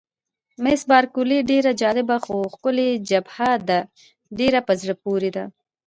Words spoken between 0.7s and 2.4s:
بارکلي: ډېره جالبه، خو